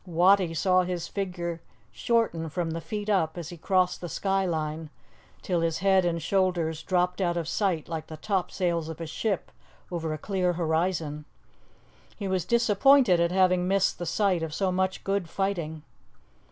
Wattie 0.07 0.55
saw 0.55 0.81
his 0.81 1.07
figure 1.07 1.61
shorten 1.91 2.49
from 2.49 2.71
the 2.71 2.81
feet 2.81 3.07
up 3.07 3.37
as 3.37 3.49
he 3.49 3.55
crossed 3.57 4.01
the 4.01 4.09
sky 4.09 4.47
line, 4.47 4.89
till 5.43 5.61
his 5.61 5.77
head 5.77 6.05
and 6.05 6.19
shoulders 6.19 6.81
dropped 6.81 7.21
out 7.21 7.37
of 7.37 7.47
sight 7.47 7.87
like 7.87 8.07
the 8.07 8.17
topsails 8.17 8.89
of 8.89 8.99
a 8.99 9.05
ship 9.05 9.51
over 9.91 10.11
a 10.11 10.17
clear 10.17 10.53
horizon; 10.53 11.25
he 12.17 12.27
was 12.27 12.45
disappointed 12.45 13.19
at 13.19 13.31
having 13.31 13.67
missed 13.67 13.99
the 13.99 14.07
sight 14.07 14.41
of 14.41 14.55
so 14.55 14.71
much 14.71 15.03
good 15.03 15.29
fighting. 15.29 15.83